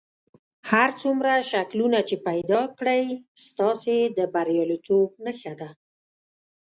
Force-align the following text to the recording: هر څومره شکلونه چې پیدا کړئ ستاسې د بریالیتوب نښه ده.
هر 0.71 0.89
څومره 1.01 1.31
شکلونه 1.51 1.99
چې 2.09 2.15
پیدا 2.27 2.61
کړئ 2.77 3.03
ستاسې 3.47 3.97
د 4.17 4.19
بریالیتوب 4.33 5.09
نښه 5.25 5.53
ده. 5.59 5.69